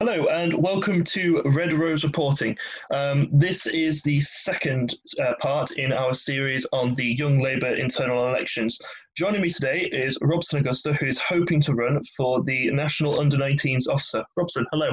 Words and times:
Hello 0.00 0.26
and 0.26 0.54
welcome 0.54 1.02
to 1.02 1.42
Red 1.44 1.72
Rose 1.72 2.04
Reporting. 2.04 2.56
Um, 2.94 3.28
this 3.32 3.66
is 3.66 4.00
the 4.04 4.20
second 4.20 4.94
uh, 5.20 5.32
part 5.40 5.72
in 5.72 5.92
our 5.92 6.14
series 6.14 6.64
on 6.72 6.94
the 6.94 7.16
Young 7.18 7.40
Labour 7.40 7.74
internal 7.74 8.28
elections. 8.28 8.78
Joining 9.16 9.40
me 9.40 9.50
today 9.50 9.90
is 9.90 10.16
Robson 10.22 10.60
Augusta, 10.60 10.92
who 10.92 11.06
is 11.06 11.18
hoping 11.18 11.60
to 11.62 11.74
run 11.74 12.00
for 12.16 12.44
the 12.44 12.70
National 12.70 13.18
Under 13.18 13.36
19s 13.36 13.88
officer. 13.88 14.22
Robson, 14.36 14.64
hello. 14.70 14.88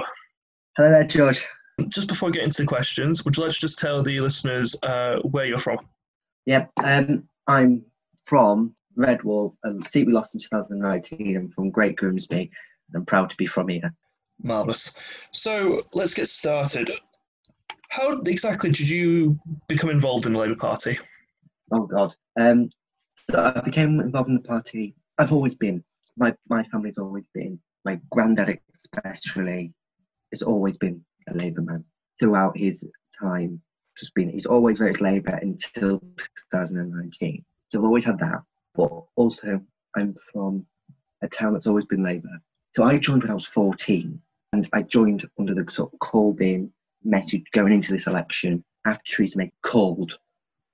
Hello 0.76 0.90
there, 0.90 1.04
George. 1.04 1.46
Just 1.90 2.08
before 2.08 2.30
we 2.30 2.34
get 2.34 2.44
into 2.44 2.64
the 2.64 2.68
questions, 2.68 3.24
would 3.24 3.38
you 3.38 3.44
like 3.44 3.54
to 3.54 3.60
just 3.60 3.78
tell 3.78 4.02
the 4.02 4.20
listeners 4.22 4.76
uh, 4.82 5.18
where 5.18 5.46
you're 5.46 5.60
from? 5.60 5.78
Yep, 6.48 6.72
um, 6.84 7.30
I'm 7.46 7.86
from 8.24 8.74
Redwall, 8.98 9.56
um, 9.68 9.84
seat 9.86 10.08
we 10.08 10.14
lost 10.14 10.34
in 10.34 10.42
2019. 10.42 11.38
I'm 11.38 11.50
from 11.52 11.70
Great 11.70 11.96
Grimsby. 11.96 12.50
I'm 12.96 13.06
proud 13.06 13.30
to 13.30 13.38
be 13.38 13.46
from 13.46 13.68
here. 13.68 13.94
Marvellous. 14.42 14.94
So 15.32 15.84
let's 15.94 16.14
get 16.14 16.28
started. 16.28 16.92
How 17.90 18.12
exactly 18.26 18.72
did 18.72 18.88
you 18.88 19.40
become 19.68 19.90
involved 19.90 20.26
in 20.26 20.34
the 20.34 20.40
Labour 20.40 20.56
Party? 20.56 21.00
Oh, 21.72 21.86
God. 21.86 22.14
Um, 22.40 22.70
so 23.30 23.54
I 23.56 23.62
became 23.62 24.00
involved 24.00 24.30
in 24.30 24.36
the 24.36 24.42
party. 24.42 24.96
I've 25.18 25.34
always 25.34 25.56
been. 25.56 25.84
My, 26.18 26.36
my 26.50 26.64
family's 26.66 26.98
always 26.98 27.26
been. 27.34 27.60
My 27.86 28.00
granddad, 28.12 28.60
especially, 28.76 29.74
has 30.32 30.42
always 30.42 30.78
been 30.78 31.04
a 31.30 31.34
Labour 31.34 31.62
man 31.62 31.84
throughout 32.20 32.58
his 32.58 32.86
time. 33.20 33.62
Just 33.98 34.14
been, 34.14 34.30
he's 34.30 34.46
always 34.46 34.80
voted 34.80 35.02
Labour 35.02 35.40
until 35.42 36.02
2019. 36.52 37.44
So 37.70 37.80
I've 37.80 37.86
always 37.86 38.04
had 38.04 38.20
that. 38.20 38.42
But 38.76 38.92
also, 39.16 39.62
I'm 39.96 40.14
from 40.32 40.66
a 41.22 41.28
town 41.28 41.54
that's 41.54 41.68
always 41.68 41.86
been 41.86 42.04
Labour. 42.04 42.42
So 42.76 42.84
I 42.84 42.98
joined 42.98 43.24
when 43.24 43.32
I 43.32 43.36
was 43.36 43.48
14 43.48 44.22
and 44.56 44.68
I 44.72 44.84
joined 44.84 45.28
under 45.38 45.54
the 45.54 45.70
sort 45.70 45.92
of 45.92 46.00
Corbyn 46.00 46.70
message 47.04 47.44
going 47.52 47.74
into 47.74 47.92
this 47.92 48.08
election 48.08 48.64
after 48.86 49.04
Theresa 49.06 49.38
May 49.38 49.52
called 49.62 50.18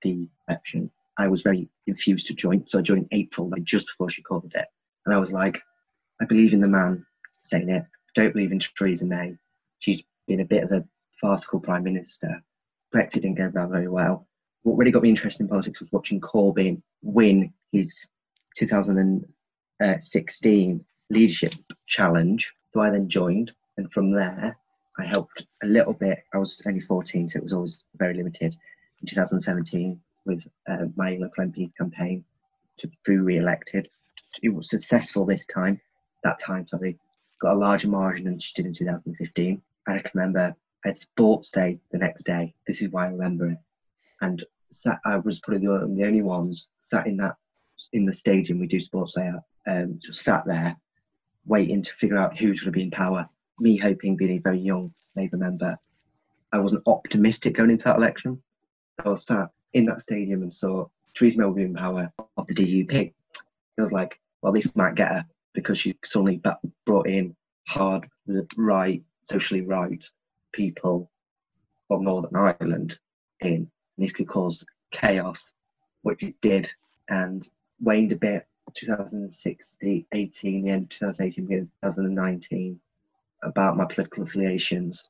the 0.02 0.28
election. 0.48 0.88
I 1.18 1.26
was 1.26 1.42
very 1.42 1.68
infused 1.88 2.28
to 2.28 2.34
join, 2.34 2.64
so 2.68 2.78
I 2.78 2.82
joined 2.82 3.08
April, 3.10 3.48
like 3.48 3.64
just 3.64 3.88
before 3.88 4.08
she 4.08 4.22
called 4.22 4.52
it. 4.54 4.68
And 5.04 5.12
I 5.12 5.18
was 5.18 5.32
like, 5.32 5.60
I 6.20 6.26
believe 6.26 6.52
in 6.52 6.60
the 6.60 6.68
man 6.68 7.04
saying 7.42 7.70
it. 7.70 7.82
I 7.82 7.86
don't 8.14 8.32
believe 8.32 8.52
in 8.52 8.60
Theresa 8.60 9.04
May. 9.04 9.34
She's 9.80 10.04
been 10.28 10.38
a 10.38 10.44
bit 10.44 10.62
of 10.62 10.70
a 10.70 10.84
farcical 11.20 11.58
prime 11.58 11.82
minister. 11.82 12.40
Brexit 12.94 13.22
didn't 13.22 13.34
go 13.34 13.48
down 13.48 13.72
very 13.72 13.88
well. 13.88 14.28
What 14.62 14.76
really 14.76 14.92
got 14.92 15.02
me 15.02 15.08
interested 15.08 15.42
in 15.42 15.48
politics 15.48 15.80
was 15.80 15.90
watching 15.90 16.20
Corbyn 16.20 16.80
win 17.02 17.52
his 17.72 18.06
2016 18.58 20.84
leadership 21.10 21.54
challenge. 21.86 22.52
So 22.72 22.80
I 22.80 22.90
then 22.90 23.08
joined 23.08 23.52
and 23.76 23.90
from 23.92 24.10
there, 24.10 24.56
I 24.98 25.04
helped 25.06 25.46
a 25.62 25.66
little 25.66 25.94
bit. 25.94 26.24
I 26.34 26.38
was 26.38 26.60
only 26.66 26.80
14, 26.80 27.28
so 27.28 27.38
it 27.38 27.42
was 27.42 27.52
always 27.52 27.82
very 27.96 28.14
limited. 28.14 28.56
In 29.00 29.06
2017, 29.08 29.98
with 30.26 30.46
uh, 30.68 30.86
my 30.96 31.16
local 31.16 31.44
MP 31.44 31.72
campaign 31.76 32.24
to 32.78 32.90
be 33.04 33.16
re-elected, 33.16 33.88
it 34.42 34.50
was 34.50 34.70
successful 34.70 35.24
this 35.24 35.46
time. 35.46 35.80
That 36.24 36.38
time, 36.38 36.66
sorry, 36.66 36.98
got 37.40 37.54
a 37.54 37.58
larger 37.58 37.88
margin 37.88 38.24
than 38.24 38.38
she 38.38 38.52
did 38.54 38.66
in 38.66 38.74
2015. 38.74 39.62
I 39.88 39.98
can 39.98 40.10
remember 40.14 40.54
I 40.84 40.88
had 40.88 40.98
sports 40.98 41.50
day 41.50 41.80
the 41.90 41.98
next 41.98 42.24
day. 42.24 42.54
This 42.66 42.82
is 42.82 42.90
why 42.90 43.06
I 43.06 43.10
remember 43.10 43.50
it. 43.50 43.58
And 44.20 44.44
sat, 44.70 45.00
I 45.04 45.16
was 45.16 45.40
probably 45.40 45.66
the, 45.66 45.92
the 45.96 46.04
only 46.04 46.22
ones 46.22 46.68
sat 46.78 47.06
in 47.06 47.16
that 47.18 47.36
in 47.92 48.06
the 48.06 48.12
stadium 48.12 48.58
we 48.58 48.66
do 48.66 48.80
sports 48.80 49.14
day 49.14 49.30
um, 49.66 49.98
just 50.02 50.22
sat 50.22 50.46
there 50.46 50.76
waiting 51.44 51.82
to 51.82 51.94
figure 51.94 52.16
out 52.16 52.38
who's 52.38 52.60
going 52.60 52.72
to 52.72 52.76
be 52.76 52.82
in 52.82 52.90
power 52.90 53.28
me 53.58 53.76
hoping 53.76 54.16
being 54.16 54.38
a 54.38 54.40
very 54.40 54.58
young 54.58 54.92
Labour 55.16 55.36
member, 55.36 55.78
I 56.52 56.58
wasn't 56.58 56.86
optimistic 56.86 57.54
going 57.54 57.70
into 57.70 57.84
that 57.84 57.96
election. 57.96 58.42
I 59.04 59.08
was 59.08 59.24
sat 59.24 59.48
in 59.72 59.86
that 59.86 60.02
stadium 60.02 60.42
and 60.42 60.52
saw 60.52 60.86
Theresa 61.14 61.38
May 61.38 61.52
be 61.52 61.62
in 61.62 61.74
power 61.74 62.12
of 62.36 62.46
the 62.46 62.54
DUP. 62.54 62.94
It 62.94 63.80
was 63.80 63.92
like, 63.92 64.18
well, 64.42 64.52
this 64.52 64.74
might 64.76 64.94
get 64.94 65.08
her 65.08 65.26
because 65.54 65.78
she 65.78 65.96
suddenly 66.04 66.40
brought 66.84 67.06
in 67.06 67.34
hard 67.68 68.08
right, 68.56 69.02
socially 69.24 69.62
right 69.62 70.04
people 70.52 71.10
from 71.88 72.04
Northern 72.04 72.36
Ireland 72.36 72.98
in. 73.40 73.48
And 73.48 73.68
this 73.98 74.12
could 74.12 74.28
cause 74.28 74.64
chaos, 74.90 75.52
which 76.02 76.22
it 76.22 76.34
did, 76.40 76.70
and 77.08 77.48
waned 77.80 78.12
a 78.12 78.16
bit 78.16 78.46
2016, 78.74 80.06
18, 80.12 80.64
the 80.64 80.70
end 80.70 80.84
of 80.84 80.88
2018, 80.90 81.48
2019 81.82 82.80
about 83.42 83.76
my 83.76 83.84
political 83.84 84.24
affiliations, 84.24 85.04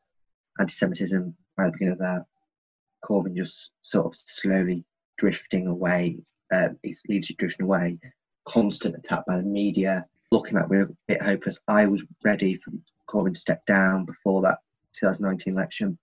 anti-Semitism 0.59 1.34
right 1.56 1.66
at 1.66 1.72
the 1.72 1.72
beginning 1.72 1.93
of 1.93 1.98
that, 1.98 2.25
Corbyn 3.04 3.37
just 3.37 3.70
sort 3.82 4.06
of 4.06 4.15
slowly 4.15 4.84
drifting 5.19 5.66
away, 5.66 6.19
uh, 6.53 6.69
his 6.82 7.03
leadership 7.09 7.37
drifting 7.38 7.65
away, 7.65 7.98
constant 8.44 8.97
attack 8.97 9.25
by 9.26 9.37
the 9.37 9.42
media, 9.42 10.06
looking 10.31 10.54
like 10.54 10.69
we 10.69 10.78
are 10.78 10.82
a 10.82 10.88
bit 11.09 11.22
hopeless. 11.22 11.60
I 11.69 11.87
was 11.87 12.04
ready 12.25 12.56
for 12.56 12.72
Corbyn 13.09 13.34
to 13.34 13.41
step 13.41 13.65
down 13.66 14.04
before 14.04 14.42
that 14.42 14.59
2019 14.98 15.53
election. 15.53 15.98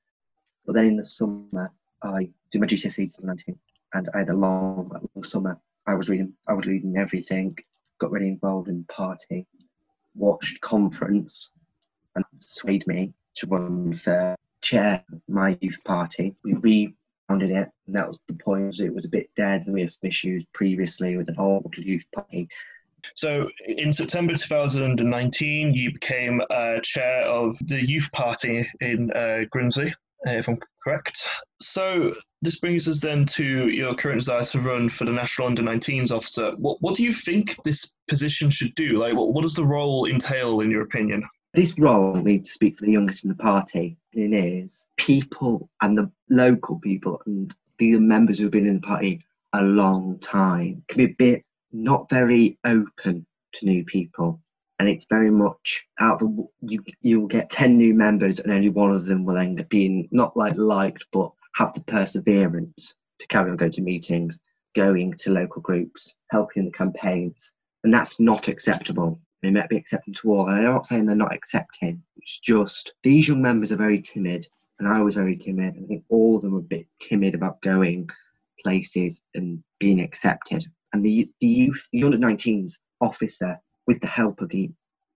But 0.65 0.75
then 0.75 0.85
in 0.85 0.97
the 0.97 1.05
summer, 1.05 1.71
I 2.03 2.29
did 2.51 2.61
my 2.61 2.67
GCSEs 2.67 3.15
2019 3.15 3.57
and 3.93 4.09
I 4.13 4.19
had 4.19 4.29
a 4.29 4.33
long, 4.33 4.89
long 5.15 5.23
summer. 5.23 5.57
I 5.87 5.95
was 5.95 6.09
reading, 6.09 6.33
I 6.47 6.53
was 6.53 6.67
reading 6.67 6.97
everything, 6.97 7.57
got 7.99 8.11
really 8.11 8.27
involved 8.27 8.67
in 8.67 8.85
the 8.87 8.93
party, 8.93 9.47
watched 10.15 10.61
conference, 10.61 11.51
and 12.15 12.25
swayed 12.39 12.85
me 12.87 13.13
to 13.35 13.47
run 13.47 13.99
for 14.03 14.35
chair 14.61 15.03
of 15.11 15.21
my 15.27 15.57
youth 15.61 15.79
party. 15.85 16.35
We 16.43 16.53
refounded 16.53 17.51
it, 17.51 17.69
and 17.87 17.95
that 17.95 18.07
was 18.07 18.19
the 18.27 18.33
point. 18.35 18.79
It 18.79 18.93
was 18.93 19.05
a 19.05 19.09
bit 19.09 19.29
dead, 19.35 19.63
and 19.65 19.73
we 19.73 19.81
had 19.81 19.91
some 19.91 20.07
issues 20.07 20.45
previously 20.53 21.17
with 21.17 21.29
an 21.29 21.35
old 21.37 21.73
youth 21.77 22.05
party. 22.13 22.47
So, 23.15 23.49
in 23.65 23.93
September 23.93 24.35
2019, 24.35 25.73
you 25.73 25.93
became 25.93 26.41
uh, 26.49 26.79
chair 26.83 27.23
of 27.23 27.57
the 27.67 27.85
youth 27.85 28.11
party 28.11 28.67
in 28.81 29.11
uh, 29.11 29.45
Grimsby, 29.49 29.93
uh, 30.27 30.31
if 30.31 30.49
I'm 30.49 30.59
correct. 30.83 31.27
So, 31.61 32.13
this 32.41 32.59
brings 32.59 32.87
us 32.87 32.99
then 32.99 33.25
to 33.25 33.69
your 33.69 33.95
current 33.95 34.19
desire 34.19 34.45
to 34.45 34.61
run 34.61 34.89
for 34.89 35.05
the 35.05 35.11
National 35.11 35.47
Under 35.47 35.61
19s 35.61 36.11
officer. 36.11 36.51
What, 36.57 36.81
what 36.81 36.95
do 36.95 37.03
you 37.03 37.13
think 37.13 37.61
this 37.63 37.95
position 38.07 38.49
should 38.49 38.75
do? 38.75 38.99
Like, 38.99 39.15
what, 39.15 39.33
what 39.33 39.41
does 39.41 39.55
the 39.55 39.65
role 39.65 40.05
entail, 40.05 40.61
in 40.61 40.71
your 40.71 40.81
opinion? 40.81 41.23
This 41.53 41.79
role 41.79 42.13
needs 42.15 42.47
to 42.47 42.53
speak 42.53 42.77
for 42.77 42.85
the 42.85 42.91
youngest 42.91 43.23
in 43.23 43.29
the 43.29 43.35
party. 43.35 43.97
It 44.13 44.33
is 44.33 44.85
people 44.97 45.67
and 45.81 45.97
the 45.97 46.11
local 46.29 46.79
people 46.79 47.21
and 47.25 47.53
the 47.79 47.97
members 47.97 48.37
who've 48.37 48.51
been 48.51 48.67
in 48.67 48.75
the 48.75 48.87
party 48.87 49.25
a 49.53 49.63
long 49.63 50.19
time 50.19 50.83
can 50.87 50.97
be 50.97 51.11
a 51.11 51.15
bit 51.17 51.45
not 51.71 52.07
very 52.07 52.59
open 52.65 53.25
to 53.53 53.65
new 53.65 53.83
people. 53.83 54.39
And 54.77 54.87
it's 54.87 55.07
very 55.09 55.31
much 55.31 55.85
out 55.99 56.19
the 56.19 56.47
you 56.61 56.83
you'll 57.01 57.27
get 57.27 57.49
ten 57.49 57.77
new 57.77 57.95
members 57.95 58.39
and 58.39 58.51
only 58.51 58.69
one 58.69 58.91
of 58.91 59.05
them 59.05 59.25
will 59.25 59.37
end 59.37 59.59
up 59.59 59.69
being 59.69 60.07
not 60.11 60.37
like 60.37 60.55
liked 60.55 61.05
but 61.11 61.31
have 61.55 61.73
the 61.73 61.81
perseverance 61.81 62.95
to 63.17 63.27
carry 63.27 63.49
on 63.49 63.57
going 63.57 63.71
to 63.71 63.81
meetings, 63.81 64.39
going 64.75 65.13
to 65.17 65.31
local 65.31 65.63
groups, 65.63 66.13
helping 66.29 66.65
the 66.65 66.71
campaigns. 66.71 67.51
And 67.83 67.91
that's 67.91 68.19
not 68.19 68.47
acceptable 68.49 69.19
they 69.41 69.51
might 69.51 69.69
be 69.69 69.77
accepting 69.77 70.13
to 70.15 70.31
all. 70.31 70.47
And 70.47 70.57
I'm 70.57 70.63
not 70.63 70.85
saying 70.85 71.05
they're 71.05 71.15
not 71.15 71.33
accepting. 71.33 72.03
It's 72.17 72.39
just 72.39 72.93
these 73.03 73.27
young 73.27 73.41
members 73.41 73.71
are 73.71 73.77
very 73.77 74.01
timid, 74.01 74.47
and 74.79 74.87
I 74.87 75.01
was 75.01 75.15
very 75.15 75.37
timid. 75.37 75.75
I 75.81 75.87
think 75.87 76.03
all 76.09 76.35
of 76.35 76.41
them 76.41 76.53
were 76.53 76.59
a 76.59 76.63
bit 76.63 76.87
timid 76.99 77.35
about 77.35 77.61
going 77.61 78.09
places 78.63 79.21
and 79.35 79.63
being 79.79 80.01
accepted. 80.01 80.65
And 80.93 81.05
the 81.05 81.29
the 81.39 81.47
youth, 81.47 81.87
the 81.91 82.03
under 82.03 82.17
19s 82.17 82.73
officer, 83.01 83.59
with 83.87 84.01
the 84.01 84.07
help 84.07 84.41
of 84.41 84.49
the 84.49 84.69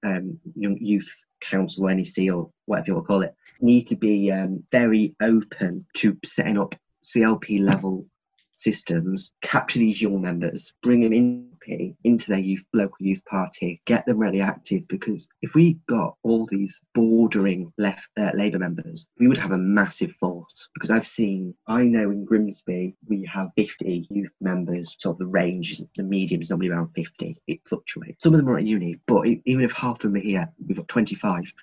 um, 0.04 0.40
young 0.56 0.78
youth 0.80 1.10
council, 1.42 1.88
NEC, 1.88 2.32
or 2.32 2.50
whatever 2.66 2.88
you 2.88 2.94
want 2.96 3.06
to 3.06 3.08
call 3.08 3.22
it, 3.22 3.36
need 3.62 3.88
to 3.88 3.96
be 3.96 4.32
um, 4.32 4.64
very 4.72 5.16
open 5.22 5.86
to 5.96 6.18
setting 6.24 6.58
up 6.58 6.76
CLP 7.04 7.60
level 7.60 8.06
systems, 8.54 9.32
capture 9.42 9.80
these 9.80 10.02
young 10.02 10.22
members, 10.22 10.74
bring 10.84 11.02
them 11.02 11.14
in 11.14 11.50
into 11.68 12.30
their 12.30 12.40
youth 12.40 12.66
local 12.74 13.06
youth 13.06 13.24
party, 13.26 13.82
get 13.86 14.06
them 14.06 14.18
really 14.18 14.42
active. 14.42 14.88
Because 14.88 15.28
if 15.42 15.54
we 15.54 15.80
got 15.88 16.16
all 16.24 16.46
these 16.46 16.82
bordering 16.94 17.72
left 17.78 18.08
uh, 18.18 18.32
Labour 18.34 18.60
members, 18.60 19.08
we 19.20 19.28
would 19.28 19.38
have 19.38 19.52
a 19.52 19.58
massive 19.58 20.14
force. 20.20 20.70
Because 20.74 20.90
I've 20.90 21.08
seen, 21.08 21.54
I 21.68 21.84
know 21.84 22.12
in 22.12 22.26
Grimsby 22.26 22.96
we 23.08 23.30
have 23.32 23.52
50 23.56 24.08
youth 24.10 24.34
members. 24.42 24.96
Sort 24.98 25.16
of 25.16 25.20
the 25.20 25.26
range 25.26 25.72
is 25.72 25.84
the 25.96 26.04
medium 26.04 26.42
is 26.42 26.50
normally 26.50 26.70
around 26.70 26.90
50. 26.96 27.38
It 27.48 27.60
fluctuates. 27.68 28.24
Some 28.24 28.34
of 28.34 28.40
them 28.40 28.50
are 28.50 28.58
at 28.58 28.66
uni, 28.66 29.00
but 29.06 29.26
even 29.28 29.64
if 29.64 29.72
half 29.72 29.98
of 29.98 30.00
them 30.12 30.16
are 30.16 30.20
here, 30.20 30.50
we've 30.66 30.78
got 30.78 30.88
25. 30.88 31.54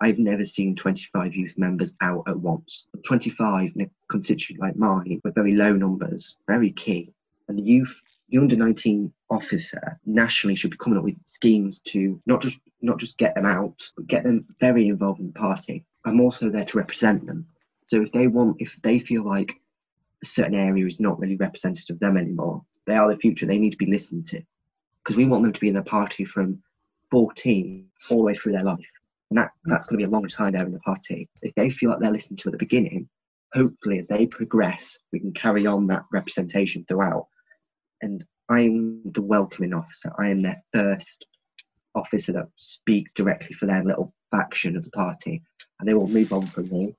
I've 0.00 0.18
never 0.18 0.44
seen 0.44 0.76
25 0.76 1.34
youth 1.34 1.54
members 1.56 1.92
out 2.00 2.22
at 2.28 2.38
once. 2.38 2.86
25 3.04 3.72
in 3.74 3.82
a 3.82 3.90
constituency 4.08 4.60
like 4.60 4.76
mine, 4.76 5.20
with 5.24 5.34
very 5.34 5.54
low 5.54 5.72
numbers, 5.72 6.36
very 6.46 6.70
key. 6.70 7.12
And 7.48 7.58
the 7.58 7.62
youth 7.62 8.00
the 8.30 8.38
under 8.38 8.56
19 8.56 9.12
officer 9.30 9.98
nationally 10.06 10.54
should 10.54 10.70
be 10.70 10.76
coming 10.76 10.98
up 10.98 11.04
with 11.04 11.16
schemes 11.24 11.80
to 11.80 12.20
not 12.26 12.40
just 12.40 12.60
not 12.80 12.98
just 12.98 13.18
get 13.18 13.34
them 13.34 13.46
out, 13.46 13.88
but 13.96 14.06
get 14.06 14.24
them 14.24 14.46
very 14.60 14.88
involved 14.88 15.20
in 15.20 15.28
the 15.28 15.32
party. 15.32 15.84
I'm 16.04 16.20
also 16.20 16.48
there 16.48 16.64
to 16.64 16.78
represent 16.78 17.26
them. 17.26 17.46
So 17.86 18.02
if 18.02 18.12
they 18.12 18.26
want, 18.26 18.56
if 18.58 18.78
they 18.82 18.98
feel 18.98 19.24
like 19.24 19.54
a 20.22 20.26
certain 20.26 20.54
area 20.54 20.86
is 20.86 21.00
not 21.00 21.18
really 21.18 21.36
representative 21.36 21.96
of 21.96 22.00
them 22.00 22.16
anymore, 22.16 22.62
they 22.86 22.94
are 22.94 23.08
the 23.08 23.18
future. 23.18 23.46
They 23.46 23.58
need 23.58 23.72
to 23.72 23.76
be 23.76 23.90
listened 23.90 24.26
to 24.26 24.42
because 25.02 25.16
we 25.16 25.26
want 25.26 25.42
them 25.42 25.52
to 25.52 25.60
be 25.60 25.68
in 25.68 25.74
the 25.74 25.82
party 25.82 26.24
from 26.24 26.62
14 27.10 27.86
all 28.10 28.18
the 28.18 28.24
way 28.24 28.34
through 28.34 28.52
their 28.52 28.64
life. 28.64 28.78
And 29.30 29.38
that, 29.38 29.50
that's 29.64 29.86
going 29.86 29.98
to 29.98 30.06
be 30.06 30.10
a 30.10 30.12
long 30.12 30.26
time 30.26 30.52
there 30.52 30.64
in 30.64 30.72
the 30.72 30.80
party. 30.80 31.28
If 31.42 31.54
they 31.54 31.70
feel 31.70 31.90
like 31.90 32.00
they're 32.00 32.10
listened 32.10 32.38
to 32.40 32.48
at 32.48 32.52
the 32.52 32.58
beginning, 32.58 33.08
hopefully 33.52 33.98
as 33.98 34.08
they 34.08 34.26
progress, 34.26 34.98
we 35.12 35.20
can 35.20 35.32
carry 35.32 35.66
on 35.66 35.86
that 35.88 36.04
representation 36.12 36.84
throughout. 36.86 37.26
And 38.00 38.24
I'm 38.48 39.02
the 39.04 39.22
welcoming 39.22 39.74
officer. 39.74 40.12
I 40.18 40.28
am 40.28 40.42
their 40.42 40.62
first 40.72 41.26
officer 41.94 42.32
that 42.32 42.48
speaks 42.56 43.12
directly 43.12 43.54
for 43.54 43.66
their 43.66 43.84
little 43.84 44.12
faction 44.30 44.76
of 44.76 44.84
the 44.84 44.90
party. 44.90 45.42
And 45.78 45.88
they 45.88 45.94
will 45.94 46.08
move 46.08 46.32
on 46.32 46.46
from 46.46 46.68
me. 46.68 46.94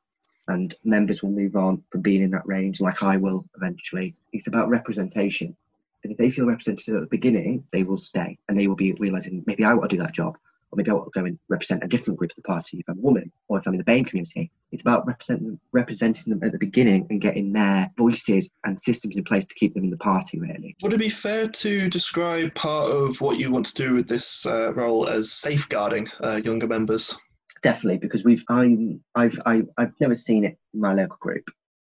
And 0.47 0.75
members 0.83 1.21
will 1.21 1.31
move 1.31 1.55
on 1.55 1.83
from 1.91 2.01
being 2.01 2.23
in 2.23 2.31
that 2.31 2.47
range, 2.47 2.81
like 2.81 3.03
I 3.03 3.17
will 3.17 3.45
eventually. 3.55 4.15
It's 4.33 4.47
about 4.47 4.69
representation. 4.69 5.55
And 6.03 6.11
if 6.11 6.17
they 6.17 6.31
feel 6.31 6.45
represented 6.45 6.95
at 6.95 7.01
the 7.01 7.07
beginning, 7.07 7.63
they 7.71 7.83
will 7.83 7.97
stay 7.97 8.37
and 8.47 8.57
they 8.57 8.67
will 8.67 8.75
be 8.75 8.93
realizing 8.93 9.43
maybe 9.45 9.63
I 9.63 9.73
want 9.73 9.89
to 9.89 9.97
do 9.97 10.01
that 10.01 10.13
job 10.13 10.37
or 10.71 10.77
maybe 10.77 10.91
I 10.91 10.93
want 10.93 11.11
to 11.11 11.19
go 11.19 11.25
and 11.25 11.39
represent 11.47 11.83
a 11.83 11.87
different 11.87 12.19
group 12.19 12.31
of 12.31 12.35
the 12.35 12.41
party 12.43 12.79
if 12.79 12.85
I'm 12.87 12.99
a 12.99 13.01
woman 13.01 13.31
or 13.47 13.57
if 13.57 13.67
I'm 13.67 13.73
in 13.73 13.79
the 13.79 13.83
BAME 13.83 14.05
community. 14.05 14.51
It's 14.71 14.83
about 14.83 15.07
representing, 15.07 15.59
representing 15.71 16.31
them 16.31 16.43
at 16.43 16.51
the 16.51 16.59
beginning 16.59 17.07
and 17.09 17.19
getting 17.19 17.51
their 17.51 17.89
voices 17.97 18.49
and 18.65 18.79
systems 18.79 19.17
in 19.17 19.23
place 19.23 19.45
to 19.45 19.55
keep 19.55 19.73
them 19.73 19.83
in 19.83 19.89
the 19.89 19.97
party, 19.97 20.39
really. 20.39 20.75
Would 20.83 20.93
it 20.93 20.99
be 20.99 21.09
fair 21.09 21.47
to 21.47 21.89
describe 21.89 22.53
part 22.53 22.91
of 22.91 23.19
what 23.19 23.39
you 23.39 23.51
want 23.51 23.65
to 23.67 23.73
do 23.73 23.95
with 23.95 24.07
this 24.07 24.45
uh, 24.45 24.73
role 24.73 25.07
as 25.07 25.31
safeguarding 25.31 26.07
uh, 26.23 26.35
younger 26.35 26.67
members? 26.67 27.17
Definitely, 27.63 27.97
because 27.97 28.23
we've 28.23 28.43
I'm 28.47 29.03
I've 29.15 29.39
I, 29.45 29.55
have 29.55 29.69
i 29.77 29.81
have 29.81 29.93
never 29.99 30.15
seen 30.15 30.45
it 30.45 30.57
in 30.73 30.79
my 30.79 30.93
local 30.93 31.17
group, 31.19 31.49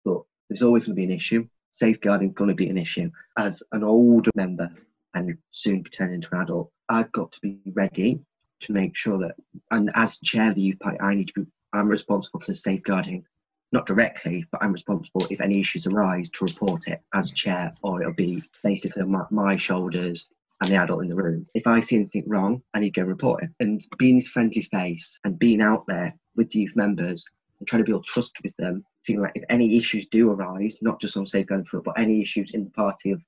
but 0.05 0.21
there's 0.49 0.63
always 0.63 0.85
going 0.85 0.95
to 0.95 1.01
be 1.01 1.05
an 1.05 1.11
issue. 1.11 1.47
Safeguarding 1.71 2.33
going 2.33 2.49
to 2.49 2.55
be 2.55 2.69
an 2.69 2.77
issue. 2.77 3.11
As 3.39 3.63
an 3.73 3.83
older 3.83 4.31
member 4.35 4.69
and 5.15 5.39
soon 5.51 5.83
be 5.83 5.91
turning 5.91 6.17
into 6.17 6.29
an 6.33 6.43
adult, 6.43 6.71
I've 6.89 7.11
got 7.13 7.33
to 7.33 7.41
be 7.41 7.61
ready 7.73 8.21
to 8.65 8.73
make 8.73 8.97
sure 8.97 9.19
that, 9.19 9.37
and 9.71 9.91
as 9.95 10.19
chair 10.19 10.51
of 10.51 10.57
the 10.57 10.63
youth 10.63 10.79
party, 10.81 10.99
I 11.01 11.15
need 11.15 11.29
to 11.29 11.41
be, 11.41 11.47
I'm 11.73 11.89
responsible 11.89 12.41
for 12.41 12.53
the 12.53 12.57
safeguarding, 12.57 13.25
not 13.73 13.87
directly, 13.87 14.47
but 14.51 14.63
I'm 14.63 14.73
responsible 14.73 15.27
if 15.31 15.41
any 15.41 15.61
issues 15.61 15.87
arise 15.87 16.31
to 16.31 16.45
report 16.45 16.87
it 16.89 17.01
as 17.13 17.33
chair, 17.33 17.75
or 17.83 18.01
it'll 18.01 18.15
be 18.15 18.43
basically 18.63 19.03
on 19.03 19.11
my, 19.11 19.25
my 19.31 19.57
shoulders 19.57 20.29
and 20.61 20.71
the 20.71 20.77
adult 20.77 21.03
in 21.03 21.09
the 21.09 21.15
room. 21.15 21.47
If 21.55 21.67
I 21.67 21.81
see 21.81 21.97
anything 21.97 22.25
wrong, 22.27 22.63
I 22.73 22.81
need 22.81 22.95
to 22.95 23.01
go 23.01 23.07
report 23.07 23.43
it. 23.43 23.51
And 23.61 23.85
being 23.99 24.17
this 24.17 24.29
friendly 24.29 24.63
face 24.63 25.19
and 25.25 25.39
being 25.39 25.61
out 25.61 25.87
there 25.87 26.15
with 26.37 26.51
the 26.51 26.61
youth 26.61 26.77
members 26.77 27.25
and 27.59 27.69
trying 27.69 27.85
to 27.85 27.91
build 27.91 28.07
trust 28.07 28.39
with 28.43 28.57
them, 28.57 28.85
feeling 29.05 29.23
like 29.23 29.33
if 29.35 29.45
any 29.49 29.77
issues 29.77 30.07
do 30.07 30.31
arise, 30.31 30.79
not 30.81 31.01
just 31.01 31.17
on 31.17 31.27
safeguarding 31.27 31.67
but 31.85 31.99
any 31.99 32.23
issues 32.23 32.53
in 32.53 32.65
the 32.65 32.71
party 32.71 33.11
of 33.11 33.21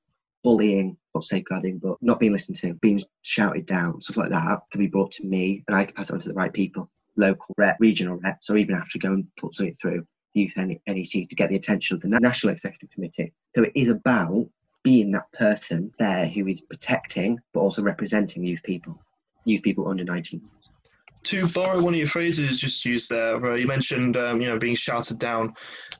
bullying, 0.46 0.96
not 1.12 1.24
safeguarding, 1.24 1.76
but 1.78 1.96
not 2.00 2.20
being 2.20 2.30
listened 2.30 2.56
to, 2.56 2.72
being 2.74 3.02
shouted 3.22 3.66
down, 3.66 4.00
stuff 4.00 4.16
like 4.16 4.30
that 4.30 4.60
can 4.70 4.80
be 4.80 4.86
brought 4.86 5.10
to 5.10 5.26
me 5.26 5.64
and 5.66 5.76
I 5.76 5.84
can 5.84 5.94
pass 5.96 6.08
it 6.08 6.12
on 6.12 6.20
to 6.20 6.28
the 6.28 6.34
right 6.34 6.52
people, 6.52 6.88
local 7.16 7.52
rep, 7.58 7.76
regional 7.80 8.14
reps, 8.18 8.48
or 8.48 8.56
even 8.56 8.76
after 8.76 9.00
go 9.00 9.12
and 9.12 9.26
put 9.36 9.56
something 9.56 9.74
through 9.74 10.06
youth 10.34 10.52
NEC 10.56 11.28
to 11.28 11.34
get 11.34 11.50
the 11.50 11.56
attention 11.56 11.96
of 11.96 12.02
the 12.02 12.20
National 12.20 12.52
Executive 12.52 12.92
Committee. 12.92 13.32
So 13.56 13.64
it 13.64 13.72
is 13.74 13.88
about 13.88 14.48
being 14.84 15.10
that 15.10 15.32
person 15.32 15.92
there 15.98 16.28
who 16.28 16.46
is 16.46 16.60
protecting 16.60 17.40
but 17.52 17.58
also 17.58 17.82
representing 17.82 18.44
youth 18.44 18.62
people, 18.62 19.02
youth 19.46 19.64
people 19.64 19.88
under 19.88 20.04
19 20.04 20.40
to 21.26 21.48
borrow 21.48 21.80
one 21.80 21.94
of 21.94 21.98
your 21.98 22.06
phrases 22.06 22.60
just 22.60 22.84
used 22.84 23.10
there, 23.10 23.44
uh, 23.44 23.54
you 23.54 23.66
mentioned 23.66 24.16
um, 24.16 24.40
you 24.40 24.48
know 24.48 24.58
being 24.58 24.76
shouted 24.76 25.18
down 25.18 25.54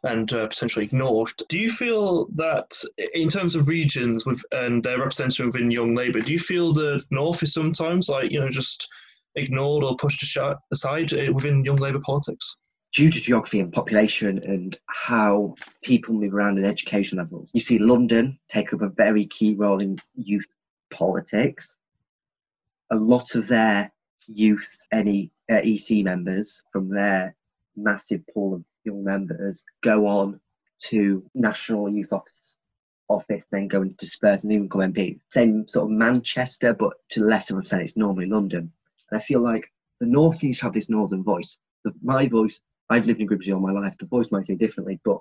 and 0.04 0.32
uh, 0.32 0.46
potentially 0.46 0.84
ignored. 0.84 1.32
Do 1.48 1.58
you 1.58 1.70
feel 1.70 2.26
that 2.36 2.80
in 3.14 3.28
terms 3.28 3.54
of 3.54 3.68
regions 3.68 4.24
with 4.24 4.42
and 4.52 4.82
their 4.82 4.98
representation 4.98 5.46
within 5.46 5.70
Young 5.70 5.94
Labour, 5.94 6.20
do 6.20 6.32
you 6.32 6.38
feel 6.38 6.72
the 6.72 7.04
North 7.10 7.42
is 7.42 7.52
sometimes 7.52 8.08
like 8.08 8.30
you 8.30 8.40
know 8.40 8.48
just 8.48 8.88
ignored 9.34 9.84
or 9.84 9.96
pushed 9.96 10.22
aside 10.72 11.12
uh, 11.12 11.32
within 11.32 11.64
Young 11.64 11.76
Labour 11.76 12.00
politics? 12.00 12.56
Due 12.94 13.10
to 13.10 13.20
geography 13.20 13.60
and 13.60 13.72
population 13.72 14.38
and 14.44 14.78
how 14.86 15.54
people 15.82 16.14
move 16.14 16.32
around 16.32 16.56
in 16.56 16.64
education 16.64 17.18
levels, 17.18 17.50
you 17.52 17.60
see 17.60 17.78
London 17.78 18.38
take 18.48 18.72
up 18.72 18.80
a 18.80 18.88
very 18.88 19.26
key 19.26 19.54
role 19.54 19.82
in 19.82 19.98
youth 20.14 20.46
politics. 20.90 21.76
A 22.92 22.96
lot 22.96 23.34
of 23.34 23.48
their 23.48 23.90
youth, 24.26 24.76
any 24.92 25.30
uh, 25.50 25.60
EC 25.62 26.04
members 26.04 26.62
from 26.72 26.88
their 26.88 27.34
massive 27.76 28.22
pool 28.32 28.54
of 28.54 28.64
young 28.84 29.04
members 29.04 29.62
go 29.82 30.06
on 30.06 30.40
to 30.78 31.24
National 31.34 31.88
Youth 31.88 32.12
Office, 32.12 32.56
office 33.08 33.44
then 33.50 33.68
go 33.68 33.82
and 33.82 33.96
disperse 33.96 34.42
and 34.42 34.52
even 34.52 34.68
become 34.68 34.92
MP. 34.92 35.18
Same 35.30 35.66
sort 35.68 35.84
of 35.84 35.90
Manchester, 35.90 36.74
but 36.74 36.94
to 37.10 37.24
less 37.24 37.50
of 37.50 37.56
a 37.56 37.60
extent, 37.60 37.82
it's 37.82 37.96
normally 37.96 38.26
London. 38.26 38.72
And 39.10 39.20
I 39.20 39.22
feel 39.22 39.40
like 39.40 39.64
the 40.00 40.06
North 40.06 40.42
East 40.42 40.60
have 40.62 40.74
this 40.74 40.90
northern 40.90 41.22
voice. 41.22 41.58
The, 41.84 41.92
my 42.02 42.26
voice, 42.26 42.60
I've 42.90 43.06
lived 43.06 43.20
in 43.20 43.26
Grimsby 43.26 43.52
all 43.52 43.60
my 43.60 43.72
life. 43.72 43.96
The 43.98 44.06
voice 44.06 44.30
might 44.30 44.46
say 44.46 44.54
differently, 44.54 45.00
but 45.04 45.18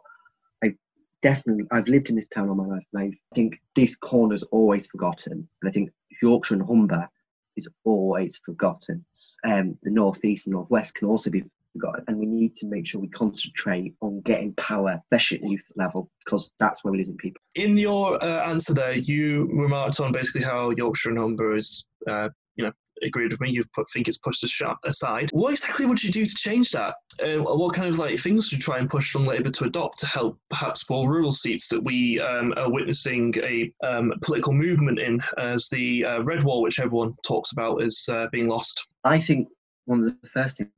I 0.64 0.76
definitely, 1.22 1.66
I've 1.72 1.88
lived 1.88 2.10
in 2.10 2.16
this 2.16 2.28
town 2.28 2.50
all 2.50 2.56
my 2.56 2.66
life, 2.66 2.86
and 2.94 3.14
I 3.14 3.36
think 3.36 3.62
this 3.76 3.96
corner's 3.96 4.44
always 4.44 4.88
forgotten. 4.88 5.48
And 5.62 5.70
I 5.70 5.72
think 5.72 5.92
Yorkshire 6.22 6.56
and 6.56 6.66
Humber 6.66 7.10
is 7.56 7.68
always 7.84 8.40
forgotten. 8.46 9.06
Um, 9.44 9.78
the 9.84 9.92
northeast 9.92 10.48
and 10.48 10.54
northwest 10.54 10.96
can 10.96 11.08
also 11.08 11.30
be 11.30 11.44
forgotten, 11.74 12.04
and 12.08 12.18
we 12.18 12.26
need 12.26 12.56
to 12.58 12.66
make 12.66 12.88
sure 12.88 13.02
we 13.02 13.10
concentrate 13.10 13.94
on 14.02 14.22
getting 14.22 14.54
power, 14.54 15.02
especially 15.04 15.38
at 15.38 15.50
youth 15.50 15.66
level, 15.76 16.10
because 16.24 16.52
that's 16.60 16.84
where 16.84 16.92
we're 16.92 16.98
losing 16.98 17.18
people. 17.18 17.42
In 17.56 17.78
your 17.78 18.24
uh, 18.24 18.50
answer 18.50 18.74
there, 18.74 18.96
you 18.96 19.50
remarked 19.52 20.00
on 20.00 20.12
basically 20.12 20.44
how 20.44 20.72
Yorkshire 20.72 21.10
and 21.10 21.20
Humber 21.20 21.56
is, 21.56 21.86
uh, 22.10 22.30
you 22.56 22.66
know, 22.66 22.72
agreed 23.04 23.32
with 23.32 23.42
me. 23.42 23.50
You 23.50 23.64
put, 23.74 23.90
think 23.92 24.08
it's 24.08 24.18
pushed 24.18 24.44
aside. 24.44 25.30
What 25.32 25.54
exactly 25.54 25.86
would 25.86 26.04
you 26.04 26.12
do 26.12 26.26
to 26.26 26.36
change 26.36 26.72
that? 26.72 26.96
Uh, 27.24 27.38
what 27.38 27.74
kind 27.74 27.88
of 27.88 28.00
like 28.00 28.20
things 28.20 28.46
would 28.46 28.54
you 28.54 28.60
try 28.60 28.80
and 28.80 28.90
push 28.90 29.16
on 29.16 29.26
Labour 29.26 29.50
to 29.52 29.66
adopt 29.66 30.00
to 30.00 30.08
help 30.08 30.40
perhaps 30.50 30.90
more 30.90 31.10
rural 31.10 31.32
seats 31.32 31.68
that 31.70 31.84
we 31.84 32.20
um, 32.20 32.54
are 32.58 32.72
witnessing 32.72 33.34
a 33.38 33.72
um, 33.86 34.14
political 34.22 34.54
movement 34.54 35.00
in 35.00 35.22
as 35.38 35.68
the 35.70 36.06
uh, 36.06 36.22
Red 36.24 36.44
Wall, 36.44 36.62
which 36.62 36.80
everyone 36.80 37.14
talks 37.26 37.52
about, 37.52 37.82
is 37.82 38.06
uh, 38.12 38.28
being 38.32 38.48
lost? 38.48 38.84
I 39.04 39.20
think 39.20 39.48
one 39.86 40.00
of 40.00 40.06
the 40.06 40.30
first 40.30 40.58
things 40.58 40.72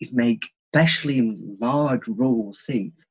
is 0.00 0.14
make, 0.14 0.42
especially 0.74 1.18
in 1.18 1.56
large 1.60 2.06
rural 2.06 2.54
seats, 2.54 3.04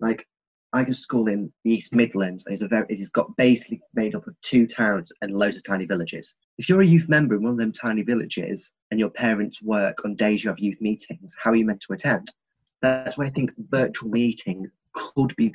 like 0.00 0.26
I 0.72 0.82
go 0.82 0.92
to 0.92 0.94
school 0.94 1.28
in 1.28 1.52
the 1.64 1.70
East 1.70 1.94
Midlands. 1.94 2.44
It's 2.48 2.62
a 2.62 2.68
very, 2.68 2.86
it's 2.88 3.08
got 3.08 3.34
basically 3.36 3.80
made 3.94 4.14
up 4.14 4.26
of 4.26 4.34
two 4.42 4.66
towns 4.66 5.10
and 5.22 5.32
loads 5.32 5.56
of 5.56 5.64
tiny 5.64 5.86
villages. 5.86 6.34
If 6.58 6.68
you're 6.68 6.82
a 6.82 6.86
youth 6.86 7.08
member 7.08 7.34
in 7.34 7.42
one 7.42 7.52
of 7.52 7.58
them 7.58 7.72
tiny 7.72 8.02
villages 8.02 8.72
and 8.90 9.00
your 9.00 9.10
parents 9.10 9.62
work 9.62 10.04
on 10.04 10.16
days 10.16 10.42
you 10.44 10.50
have 10.50 10.58
youth 10.58 10.80
meetings, 10.80 11.34
how 11.42 11.50
are 11.52 11.56
you 11.56 11.64
meant 11.64 11.80
to 11.82 11.92
attend? 11.92 12.32
That's 12.82 13.16
why 13.16 13.26
I 13.26 13.30
think 13.30 13.52
virtual 13.70 14.10
meetings 14.10 14.68
could 14.92 15.34
be. 15.36 15.52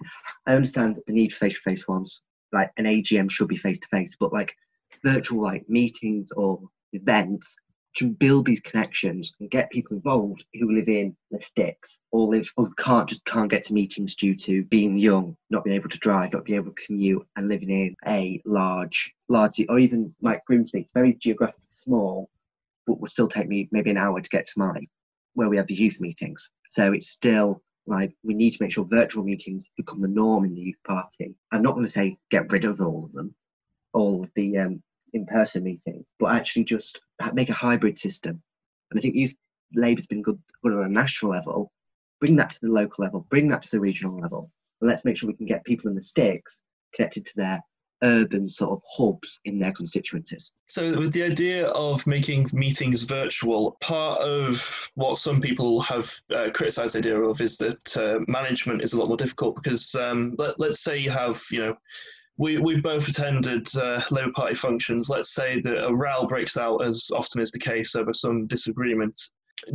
I 0.48 0.56
understand 0.56 0.98
the 1.06 1.14
need 1.14 1.34
for 1.34 1.46
face-to-face 1.46 1.88
ones, 1.88 2.22
like 2.52 2.72
an 2.78 2.86
AGM 2.86 3.30
should 3.30 3.48
be 3.48 3.58
face-to-face, 3.58 4.16
but 4.20 4.34
like 4.34 4.56
virtual 5.04 5.44
like 5.44 5.68
meetings 5.70 6.32
or 6.32 6.62
events 6.94 7.56
to 7.94 8.08
build 8.08 8.46
these 8.46 8.62
connections 8.62 9.34
and 9.40 9.50
get 9.50 9.70
people 9.70 9.98
involved 9.98 10.46
who 10.54 10.72
live 10.72 10.88
in 10.88 11.16
the 11.30 11.42
sticks 11.42 12.00
or 12.12 12.28
live 12.28 12.50
or 12.56 12.70
can't 12.78 13.10
just 13.10 13.24
can't 13.26 13.52
get 13.52 13.64
to 13.66 13.74
meetings 13.74 14.16
due 14.16 14.36
to 14.36 14.64
being 14.66 14.98
young, 14.98 15.36
not 15.50 15.64
being 15.64 15.76
able 15.76 15.90
to 15.90 15.98
drive, 15.98 16.32
not 16.32 16.46
being 16.46 16.58
able 16.58 16.72
to 16.72 16.86
commute, 16.86 17.26
and 17.36 17.50
living 17.50 17.70
in 17.70 17.96
a 18.08 18.42
large, 18.46 19.14
large 19.28 19.60
or 19.68 19.80
even 19.80 20.14
like 20.22 20.46
Grimsby, 20.46 20.82
it's 20.82 20.94
very 20.94 21.14
geographically 21.14 21.62
small, 21.72 22.30
but 22.88 23.00
will 23.00 23.08
still 23.08 23.28
take 23.28 23.48
me 23.48 23.68
maybe 23.72 23.90
an 23.90 23.98
hour 23.98 24.22
to 24.22 24.30
get 24.30 24.46
to 24.46 24.60
my 24.60 24.80
where 25.34 25.50
we 25.50 25.58
have 25.58 25.68
the 25.68 25.76
youth 25.76 26.00
meetings. 26.00 26.50
So 26.70 26.94
it's 26.94 27.10
still 27.10 27.62
like 27.88 28.14
we 28.24 28.34
need 28.34 28.52
to 28.52 28.64
make 28.64 28.72
sure 28.72 28.86
virtual 28.86 29.24
meetings 29.24 29.70
become 29.76 30.02
the 30.02 30.08
norm 30.08 30.46
in 30.46 30.54
the 30.54 30.62
youth 30.62 30.84
party. 30.88 31.36
I'm 31.52 31.62
not 31.62 31.74
going 31.74 31.86
to 31.86 31.92
say 31.92 32.18
get 32.30 32.52
rid 32.52 32.66
of 32.66 32.80
all 32.82 33.06
of 33.06 33.14
them, 33.14 33.34
all 33.94 34.24
of 34.24 34.30
the 34.36 34.58
um, 34.58 34.84
in-person 35.14 35.64
meetings, 35.64 36.06
but 36.20 36.34
actually 36.36 36.66
just 36.66 37.00
make 37.34 37.50
a 37.50 37.54
hybrid 37.54 38.00
system. 38.00 38.42
And 38.90 39.00
I 39.00 39.02
think 39.02 39.16
youth 39.16 39.36
Labour's 39.74 40.08
been 40.08 40.22
good, 40.22 40.40
good 40.64 40.74
on 40.74 40.84
a 40.86 40.90
national 40.90 41.32
level. 41.32 41.72
Bring 42.20 42.36
that 42.36 42.52
to 42.52 42.60
the 42.62 42.72
local 42.72 43.04
level. 43.04 43.26
Bring 43.30 43.48
that 43.50 43.64
to 43.64 43.72
the 43.72 43.80
regional 43.80 44.20
level. 44.20 44.52
And 44.80 44.90
let's 44.90 45.06
make 45.06 45.18
sure 45.18 45.28
we 45.28 45.36
can 45.36 45.46
get 45.46 45.64
people 45.64 45.90
in 45.90 45.96
the 45.96 46.02
sticks 46.02 46.62
connected 46.94 47.26
to 47.26 47.34
their 47.36 47.62
urban 48.04 48.50
sort 48.50 48.72
of 48.72 48.82
hubs 48.88 49.40
in 49.46 49.60
their 49.60 49.72
constituencies. 49.72 50.52
So, 50.68 50.98
with 50.98 51.14
the 51.14 51.24
idea 51.24 51.68
of 51.70 52.06
making 52.08 52.50
meetings 52.52 53.04
virtual, 53.04 53.78
part 53.82 54.22
of 54.22 54.90
what 54.96 55.18
some 55.18 55.40
people 55.40 55.82
have 55.82 56.12
uh, 56.36 56.50
criticised 56.54 56.96
the 56.96 57.00
idea 57.00 57.22
of 57.22 57.42
is 57.42 57.58
that 57.58 57.98
uh, 57.98 58.20
management 58.28 58.82
is 58.82 58.94
a 58.94 58.98
lot 58.98 59.08
more 59.08 59.18
difficult 59.18 59.56
because 59.56 59.94
um, 59.96 60.36
let, 60.38 60.60
let's 60.60 60.84
say 60.84 60.98
you 60.98 61.12
have, 61.12 61.44
you 61.52 61.60
know, 61.60 61.78
we, 62.42 62.58
we've 62.58 62.82
both 62.82 63.08
attended 63.08 63.68
uh, 63.78 64.02
Labour 64.10 64.32
Party 64.36 64.56
functions. 64.56 65.10
Let's 65.10 65.36
say 65.36 65.62
that 65.62 65.86
a 65.86 65.94
row 65.94 66.26
breaks 66.26 66.58
out, 66.58 66.84
as 66.84 67.12
often 67.14 67.40
is 67.40 67.52
the 67.52 67.60
case, 67.60 67.94
over 67.94 68.16
some 68.16 68.48
disagreement. 68.48 69.16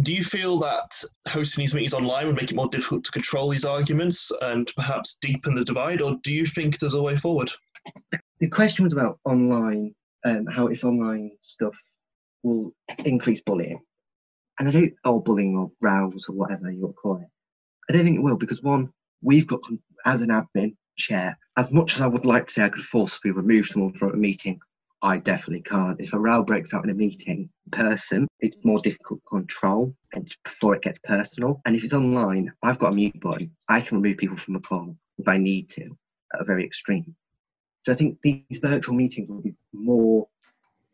Do 0.02 0.12
you 0.12 0.24
feel 0.24 0.58
that 0.58 1.00
hosting 1.28 1.62
these 1.62 1.74
meetings 1.74 1.94
online 1.94 2.26
would 2.26 2.34
make 2.34 2.50
it 2.50 2.56
more 2.56 2.68
difficult 2.68 3.04
to 3.04 3.12
control 3.12 3.48
these 3.48 3.64
arguments 3.64 4.32
and 4.40 4.68
perhaps 4.74 5.16
deepen 5.22 5.54
the 5.54 5.64
divide, 5.64 6.00
or 6.00 6.16
do 6.24 6.32
you 6.32 6.44
think 6.44 6.80
there's 6.80 6.94
a 6.94 7.00
way 7.00 7.14
forward? 7.14 7.52
The 8.40 8.48
question 8.48 8.82
was 8.82 8.92
about 8.92 9.20
online, 9.24 9.94
um, 10.24 10.46
how 10.46 10.66
if 10.66 10.82
online 10.82 11.30
stuff 11.42 11.74
will 12.42 12.74
increase 13.04 13.40
bullying. 13.42 13.78
And 14.58 14.66
I 14.66 14.72
don't, 14.72 14.92
or 15.04 15.22
bullying 15.22 15.56
or 15.56 15.70
rows 15.80 16.26
or 16.28 16.34
whatever 16.34 16.68
you 16.72 16.80
want 16.80 16.96
to 16.96 17.00
call 17.00 17.16
it. 17.18 17.28
I 17.88 17.92
don't 17.92 18.02
think 18.02 18.16
it 18.16 18.22
will 18.24 18.36
because 18.36 18.60
one, 18.60 18.88
we've 19.22 19.46
got, 19.46 19.60
as 20.04 20.20
an 20.20 20.30
admin 20.30 20.74
chair, 20.98 21.38
as 21.56 21.72
much 21.72 21.94
as 21.94 22.00
I 22.00 22.06
would 22.06 22.26
like 22.26 22.46
to 22.46 22.52
say 22.52 22.64
I 22.64 22.68
could 22.68 22.84
forcibly 22.84 23.30
remove 23.30 23.66
someone 23.66 23.94
from 23.94 24.12
a 24.12 24.16
meeting, 24.16 24.60
I 25.02 25.18
definitely 25.18 25.62
can't. 25.62 26.00
If 26.00 26.12
a 26.12 26.18
row 26.18 26.42
breaks 26.42 26.74
out 26.74 26.84
in 26.84 26.90
a 26.90 26.94
meeting, 26.94 27.50
person, 27.72 28.28
it's 28.40 28.56
more 28.64 28.78
difficult 28.78 29.20
to 29.22 29.28
control 29.28 29.94
and 30.12 30.32
before 30.44 30.74
it 30.74 30.82
gets 30.82 30.98
personal. 30.98 31.60
And 31.64 31.74
if 31.74 31.84
it's 31.84 31.92
online, 31.92 32.52
I've 32.62 32.78
got 32.78 32.92
a 32.92 32.96
mute 32.96 33.20
button. 33.20 33.50
I 33.68 33.80
can 33.80 34.00
remove 34.00 34.18
people 34.18 34.36
from 34.36 34.56
a 34.56 34.60
call 34.60 34.96
if 35.18 35.28
I 35.28 35.38
need 35.38 35.68
to 35.70 35.96
at 36.34 36.40
a 36.40 36.44
very 36.44 36.64
extreme. 36.64 37.14
So 37.84 37.92
I 37.92 37.94
think 37.96 38.18
these 38.22 38.58
virtual 38.60 38.94
meetings 38.94 39.28
will 39.28 39.42
be 39.42 39.54
more 39.72 40.28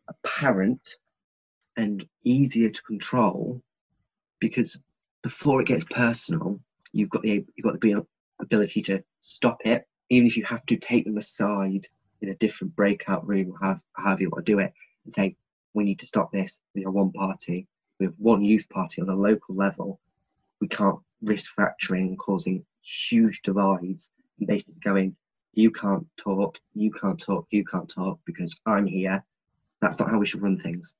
apparent 0.07 0.95
and 1.75 2.07
easier 2.23 2.69
to 2.69 2.81
control 2.83 3.61
because 4.39 4.79
before 5.23 5.61
it 5.61 5.67
gets 5.67 5.85
personal, 5.85 6.59
you've 6.91 7.09
got 7.09 7.23
the 7.23 7.45
you've 7.55 7.63
got 7.63 7.79
the 7.79 8.05
ability 8.39 8.81
to 8.83 9.03
stop 9.21 9.57
it, 9.65 9.85
even 10.13 10.27
if 10.27 10.37
you 10.37 10.43
have 10.43 10.65
to 10.67 10.77
take 10.77 11.05
them 11.05 11.17
aside 11.17 11.87
in 12.21 12.29
a 12.29 12.35
different 12.35 12.75
breakout 12.75 13.27
room 13.27 13.51
or 13.51 13.67
have 13.67 13.79
however 13.93 14.21
you 14.21 14.29
want 14.29 14.45
to 14.45 14.51
do 14.51 14.59
it, 14.59 14.73
and 15.05 15.13
say 15.13 15.35
we 15.73 15.83
need 15.83 15.99
to 15.99 16.05
stop 16.05 16.31
this. 16.31 16.59
We 16.75 16.85
are 16.85 16.91
one 16.91 17.11
party, 17.11 17.67
we 17.99 18.05
have 18.05 18.15
one 18.17 18.43
youth 18.43 18.69
party 18.69 19.01
on 19.01 19.09
a 19.09 19.15
local 19.15 19.55
level. 19.55 19.99
We 20.61 20.67
can't 20.67 20.99
risk 21.21 21.51
fracturing 21.53 22.09
and 22.09 22.19
causing 22.19 22.65
huge 22.81 23.41
divides 23.43 24.09
and 24.39 24.47
basically 24.47 24.75
going, 24.83 25.15
you 25.53 25.71
can't 25.71 26.05
talk, 26.17 26.59
you 26.73 26.91
can't 26.91 27.19
talk, 27.19 27.47
you 27.49 27.63
can't 27.65 27.89
talk 27.89 28.19
because 28.25 28.59
I'm 28.65 28.87
here. 28.87 29.23
That's 29.81 29.99
not 29.99 30.09
how 30.09 30.19
we 30.19 30.25
should 30.25 30.41
run 30.41 30.59
things. 30.59 30.95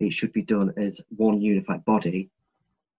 It 0.00 0.12
should 0.12 0.32
be 0.32 0.42
done 0.42 0.72
as 0.76 1.00
one 1.16 1.40
unified 1.40 1.84
body, 1.84 2.28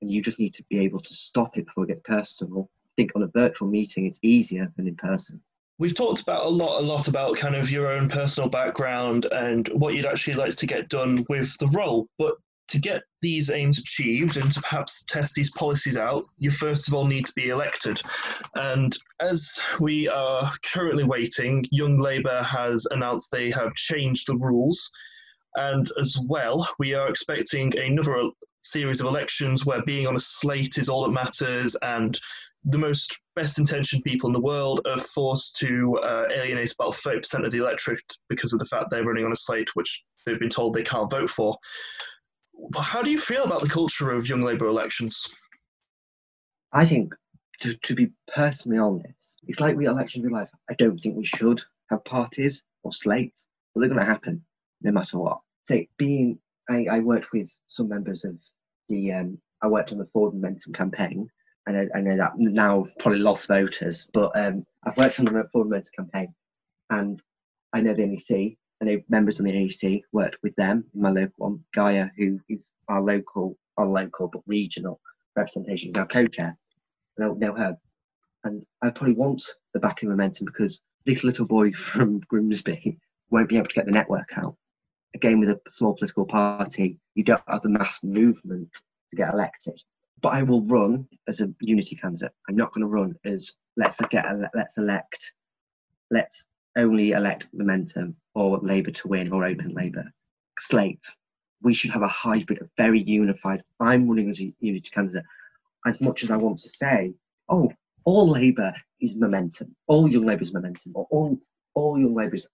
and 0.01 0.10
you 0.10 0.22
just 0.22 0.39
need 0.39 0.53
to 0.55 0.63
be 0.69 0.79
able 0.79 1.01
to 1.01 1.13
stop 1.13 1.57
it 1.57 1.65
before 1.65 1.84
it 1.84 1.88
gets 1.88 2.01
personal. 2.05 2.69
I 2.72 2.91
think 2.95 3.12
on 3.15 3.24
a 3.24 3.27
virtual 3.27 3.67
meeting, 3.67 4.05
it's 4.05 4.19
easier 4.22 4.72
than 4.77 4.88
in 4.88 4.95
person. 4.95 5.41
We've 5.77 5.96
talked 5.96 6.22
about 6.22 6.46
a 6.46 6.50
lot, 6.50 6.79
a 6.82 6.86
lot 6.86 7.08
about 7.08 7.38
kind 7.38 7.55
of 7.55 7.70
your 7.70 7.91
own 7.91 8.08
personal 8.08 8.50
background 8.50 9.27
and 9.32 9.67
what 9.74 9.94
you'd 9.94 10.05
actually 10.05 10.36
like 10.36 10.55
to 10.58 10.65
get 10.65 10.89
done 10.89 11.25
with 11.27 11.58
the 11.58 11.67
role. 11.67 12.08
But 12.17 12.36
to 12.70 12.79
get 12.79 13.03
these 13.22 13.51
aims 13.51 13.77
achieved 13.77 14.38
and 14.38 14.51
to 14.51 14.62
perhaps 14.62 15.03
test 15.08 15.36
these 15.36 15.51
policies 15.51 15.98
out, 15.98 16.25
you 16.38 16.50
first 16.50 16.88
of 16.88 16.94
all 16.94 17.05
need 17.05 17.25
to 17.25 17.34
be 17.36 17.50
elected. 17.50 18.01
And 18.55 18.98
as 19.20 19.60
we 19.79 20.08
are 20.08 20.51
currently 20.74 21.03
waiting, 21.03 21.65
Young 21.72 22.00
Labour 22.00 22.41
has 22.44 22.88
announced 22.91 23.32
they 23.32 23.51
have 23.51 23.74
changed 23.75 24.27
the 24.27 24.36
rules 24.36 24.89
and 25.55 25.89
as 26.00 26.17
well, 26.27 26.67
we 26.79 26.93
are 26.93 27.09
expecting 27.09 27.77
another 27.77 28.29
series 28.59 29.00
of 29.00 29.07
elections 29.07 29.65
where 29.65 29.83
being 29.83 30.07
on 30.07 30.15
a 30.15 30.19
slate 30.19 30.77
is 30.77 30.89
all 30.89 31.03
that 31.03 31.12
matters, 31.12 31.75
and 31.81 32.19
the 32.65 32.77
most 32.77 33.19
best 33.35 33.59
intentioned 33.59 34.03
people 34.03 34.27
in 34.27 34.33
the 34.33 34.39
world 34.39 34.81
are 34.88 34.97
forced 34.97 35.55
to 35.57 35.97
uh, 36.03 36.25
alienate 36.33 36.74
about 36.74 36.93
30% 36.93 37.45
of 37.45 37.51
the 37.51 37.59
electorate 37.59 38.17
because 38.27 38.53
of 38.53 38.59
the 38.59 38.65
fact 38.65 38.89
they're 38.89 39.03
running 39.03 39.25
on 39.25 39.31
a 39.31 39.35
slate 39.35 39.69
which 39.75 40.03
they've 40.25 40.39
been 40.39 40.50
told 40.50 40.74
they 40.74 40.83
can't 40.83 41.12
vote 41.12 41.29
for. 41.29 41.57
How 42.75 43.03
do 43.03 43.12
you 43.12 43.19
feel 43.19 43.43
about 43.43 43.62
the 43.62 43.69
culture 43.69 44.12
of 44.12 44.27
young 44.27 44.41
Labour 44.41 44.67
elections? 44.67 45.27
I 46.74 46.85
think, 46.85 47.13
to, 47.62 47.75
to 47.75 47.95
be 47.95 48.12
personally 48.33 48.79
honest, 48.79 49.39
it's 49.47 49.59
like 49.59 49.77
we 49.77 49.85
elections 49.85 50.25
in 50.25 50.31
real 50.31 50.41
life. 50.41 50.50
I 50.69 50.74
don't 50.74 50.97
think 50.97 51.15
we 51.15 51.25
should 51.25 51.62
have 51.91 52.03
parties 52.05 52.63
or 52.83 52.91
slates, 52.91 53.45
but 53.74 53.81
they're 53.81 53.89
going 53.89 54.00
to 54.00 54.05
happen 54.05 54.43
no 54.81 54.91
matter 54.91 55.19
what. 55.19 55.39
So 55.65 55.81
being, 55.98 56.38
I, 56.69 56.86
I 56.91 57.00
worked 57.00 57.31
with 57.34 57.48
some 57.67 57.89
members 57.89 58.24
of 58.24 58.38
the, 58.88 59.12
um, 59.12 59.39
I 59.62 59.67
worked 59.67 59.91
on 59.91 59.98
the 59.98 60.05
Forward 60.13 60.36
Momentum 60.36 60.74
campaign. 60.74 61.27
And 61.67 61.77
I 61.77 61.81
know, 61.81 61.89
I 61.95 62.01
know 62.01 62.17
that 62.17 62.34
now 62.38 62.86
probably 63.00 63.19
lost 63.19 63.48
voters, 63.48 64.07
but 64.13 64.31
um, 64.36 64.63
I've 64.84 64.95
worked 64.98 65.19
on 65.19 65.25
the 65.25 65.50
Forward 65.51 65.69
Momentum 65.69 65.91
campaign, 65.95 66.36
and 66.91 67.19
I 67.74 67.81
know 67.81 67.95
the 67.95 68.05
NEC. 68.05 68.55
I 68.81 68.86
know 68.86 69.01
members 69.10 69.39
of 69.39 69.45
the 69.45 69.51
NEC 69.51 70.01
worked 70.12 70.38
with 70.43 70.55
them 70.57 70.86
my 70.93 71.10
local 71.10 71.34
one, 71.38 71.63
Gaia, 71.74 72.10
who 72.15 72.39
is 72.50 72.72
our 72.88 73.01
local, 73.01 73.57
our 73.77 73.88
local 73.88 74.27
but 74.27 74.43
regional 74.45 75.00
representation, 75.36 75.98
our 75.98 76.05
co-chair. 76.05 76.55
I 77.17 77.24
don't 77.24 77.39
know 77.39 77.55
her, 77.55 77.75
and 78.43 78.63
I 78.84 78.91
probably 78.91 79.15
want 79.15 79.43
the 79.74 79.79
backing 79.79 80.10
momentum 80.10 80.45
because 80.45 80.81
this 81.07 81.24
little 81.24 81.48
boy 81.48 81.72
from 81.74 82.19
Grimsby 82.19 83.00
won't 83.31 83.50
be 83.50 83.57
able 83.57 83.69
to 83.69 83.74
get 83.75 83.88
the 83.88 83.91
network 83.91 84.29
out 84.38 84.55
again 85.15 85.39
with 85.39 85.50
a 85.50 85.60
small 85.67 85.95
political 85.95 86.25
party, 86.25 87.00
you 87.15 87.24
don't 87.24 87.41
have 87.48 87.63
the 87.63 87.69
mass 87.69 88.03
movement 88.03 88.72
to 89.10 89.15
get 89.15 89.34
elected. 89.34 89.81
But 90.22 90.34
I 90.34 90.43
will 90.43 90.62
run 90.62 91.07
as 91.27 91.41
a 91.41 91.50
unity 91.62 91.95
candidate. 91.95 92.31
I'm 92.48 92.55
not 92.55 92.74
going 92.74 92.81
to 92.81 92.88
run 92.88 93.15
as 93.25 93.53
let's 93.77 94.00
get 94.10 94.25
let's 94.53 94.77
elect 94.77 95.34
let's 96.12 96.45
only 96.77 97.12
elect 97.12 97.48
momentum 97.53 98.15
or 98.34 98.60
Labour 98.60 98.91
to 98.91 99.07
win 99.07 99.31
or 99.31 99.45
open 99.45 99.74
Labour 99.74 100.05
slates. 100.60 101.17
We 101.62 101.74
should 101.74 101.91
have 101.91 102.01
a 102.01 102.07
hybrid, 102.07 102.62
a 102.62 102.69
very 102.77 103.01
unified. 103.01 103.63
I'm 103.79 104.07
running 104.07 104.29
as 104.29 104.39
a 104.39 104.53
unity 104.60 104.89
candidate. 104.89 105.24
As 105.86 106.01
much 106.01 106.24
as 106.24 106.31
I 106.31 106.38
want 106.38 106.60
to 106.60 106.69
say, 106.69 107.13
oh, 107.50 107.72
all 108.03 108.27
Labour 108.27 108.74
is 109.01 109.15
momentum, 109.15 109.75
all 109.88 110.10
Young 110.10 110.25
Labour 110.25 110.43
is 110.43 110.53
momentum, 110.53 110.91
or 110.95 111.07
all 111.10 111.39
all 111.74 112.00
Young 112.00 112.15
Labour 112.15 112.36
is 112.36 112.48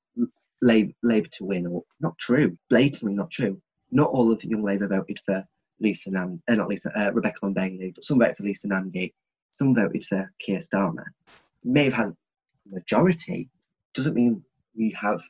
Labour, 0.61 1.27
to 1.31 1.45
win, 1.45 1.67
or 1.67 1.83
not 1.99 2.17
true, 2.17 2.57
blatantly 2.69 3.13
not 3.13 3.31
true. 3.31 3.61
Not 3.91 4.09
all 4.09 4.31
of 4.31 4.43
Young 4.43 4.63
Labour 4.63 4.87
voted 4.87 5.19
for 5.25 5.45
Lisa 5.79 6.11
Nandy, 6.11 6.41
uh, 6.47 6.55
not 6.55 6.69
Lisa, 6.69 6.91
uh, 6.97 7.11
Rebecca 7.11 7.39
Long 7.41 7.53
Bailey, 7.53 7.91
but 7.93 8.03
some 8.03 8.19
voted 8.19 8.37
for 8.37 8.43
Lisa 8.43 8.67
Nandy, 8.67 9.13
some 9.51 9.75
voted 9.75 10.05
for 10.05 10.31
Keir 10.39 10.59
Starmer. 10.59 11.05
may 11.63 11.85
have 11.85 11.93
had 11.93 12.07
a 12.07 12.15
majority, 12.65 13.49
doesn't 13.93 14.13
mean 14.13 14.43
we 14.75 14.91
have 14.91 15.21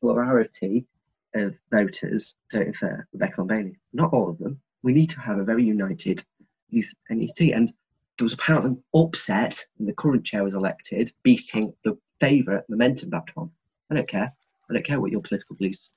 plurality 0.00 0.86
of 1.34 1.54
voters 1.70 2.34
voting 2.50 2.72
for 2.72 3.06
Rebecca 3.12 3.40
Long 3.40 3.48
Bailey. 3.48 3.78
Not 3.92 4.12
all 4.12 4.30
of 4.30 4.38
them. 4.38 4.60
We 4.82 4.92
need 4.92 5.10
to 5.10 5.20
have 5.20 5.38
a 5.38 5.44
very 5.44 5.64
united 5.64 6.24
youth 6.70 6.90
NEC. 7.10 7.52
And 7.54 7.72
there 8.18 8.24
was 8.24 8.32
apparently 8.32 8.76
upset 8.94 9.64
when 9.76 9.86
the 9.86 9.92
current 9.92 10.24
chair 10.24 10.44
was 10.44 10.54
elected, 10.54 11.12
beating 11.22 11.72
the 11.84 11.96
favourite 12.20 12.68
Momentum 12.68 13.10
Baton. 13.10 13.50
I 13.90 13.94
don't 13.94 14.08
care. 14.08 14.32
I 14.70 14.74
don't 14.74 14.86
care 14.86 15.00
what 15.00 15.10
your 15.10 15.20
political 15.20 15.56
beliefs 15.56 15.92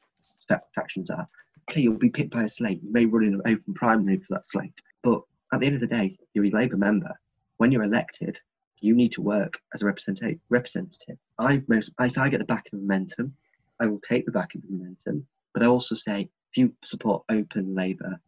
factions 0.75 1.09
are. 1.09 1.27
Okay, 1.69 1.81
you'll 1.81 1.93
be 1.93 2.09
picked 2.09 2.33
by 2.33 2.43
a 2.43 2.49
slate. 2.49 2.81
You 2.83 2.91
may 2.91 3.05
run 3.05 3.23
in 3.23 3.35
an 3.35 3.41
open 3.45 3.73
primary 3.73 4.17
for 4.17 4.33
that 4.33 4.45
slate. 4.45 4.81
But 5.03 5.21
at 5.53 5.59
the 5.59 5.67
end 5.67 5.75
of 5.75 5.81
the 5.81 5.87
day, 5.87 6.17
you're 6.33 6.45
a 6.45 6.49
Labour 6.49 6.77
member. 6.77 7.11
When 7.57 7.71
you're 7.71 7.83
elected, 7.83 8.39
you 8.81 8.95
need 8.95 9.13
to 9.13 9.21
work 9.21 9.59
as 9.73 9.81
a 9.81 9.85
representative. 9.85 10.39
representative. 10.49 11.17
I, 11.39 11.61
if 11.69 12.17
I 12.17 12.29
get 12.29 12.39
the 12.39 12.45
back 12.45 12.65
of 12.71 12.79
momentum, 12.79 13.35
I 13.79 13.85
will 13.85 13.99
take 13.99 14.25
the 14.25 14.31
back 14.31 14.55
of 14.55 14.61
momentum. 14.69 15.25
But 15.53 15.63
I 15.63 15.67
also 15.67 15.95
say, 15.95 16.29
if 16.51 16.57
you 16.57 16.73
support 16.83 17.23
open 17.29 17.75
Labour, 17.75 18.19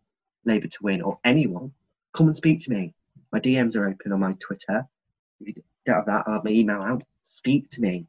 Labour 0.45 0.67
to 0.67 0.77
win, 0.81 1.01
or 1.01 1.19
anyone, 1.25 1.71
come 2.13 2.27
and 2.27 2.37
speak 2.37 2.61
to 2.61 2.71
me. 2.71 2.93
My 3.31 3.39
DMs 3.39 3.75
are 3.75 3.89
open 3.89 4.13
on 4.13 4.19
my 4.19 4.33
Twitter. 4.39 4.85
If 5.41 5.47
you 5.47 5.63
don't 5.85 5.95
have 5.95 6.05
that, 6.05 6.23
I'll 6.27 6.35
have 6.35 6.45
my 6.45 6.51
email 6.51 6.81
out. 6.81 7.03
Speak 7.23 7.67
to 7.69 7.81
me. 7.81 8.05